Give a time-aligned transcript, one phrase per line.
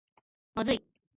[0.55, 0.83] まずい